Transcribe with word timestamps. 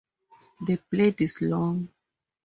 The 0.65 0.79
blade 0.89 1.21
is 1.21 1.43
long. 1.43 1.87